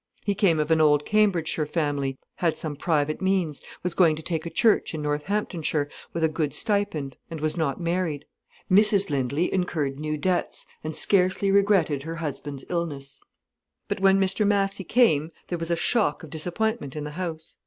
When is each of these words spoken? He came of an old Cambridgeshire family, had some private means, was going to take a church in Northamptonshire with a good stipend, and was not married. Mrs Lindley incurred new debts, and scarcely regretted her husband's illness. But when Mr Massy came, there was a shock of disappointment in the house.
He 0.23 0.33
came 0.33 0.59
of 0.59 0.71
an 0.71 0.81
old 0.81 1.05
Cambridgeshire 1.05 1.67
family, 1.67 2.17
had 2.37 2.57
some 2.57 2.75
private 2.75 3.21
means, 3.21 3.61
was 3.83 3.93
going 3.93 4.15
to 4.15 4.23
take 4.23 4.47
a 4.47 4.49
church 4.49 4.95
in 4.95 5.03
Northamptonshire 5.03 5.91
with 6.11 6.23
a 6.23 6.27
good 6.27 6.55
stipend, 6.55 7.17
and 7.29 7.39
was 7.39 7.55
not 7.55 7.79
married. 7.79 8.25
Mrs 8.67 9.11
Lindley 9.11 9.53
incurred 9.53 9.99
new 9.99 10.17
debts, 10.17 10.65
and 10.83 10.95
scarcely 10.95 11.51
regretted 11.51 12.01
her 12.01 12.15
husband's 12.15 12.65
illness. 12.67 13.21
But 13.87 13.99
when 13.99 14.19
Mr 14.19 14.43
Massy 14.43 14.83
came, 14.83 15.29
there 15.49 15.59
was 15.59 15.69
a 15.69 15.75
shock 15.75 16.23
of 16.23 16.31
disappointment 16.31 16.95
in 16.95 17.03
the 17.03 17.11
house. 17.11 17.57